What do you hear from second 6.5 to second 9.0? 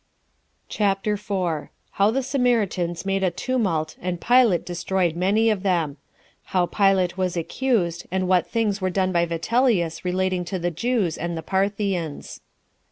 Pilate Was Accused And What Things Were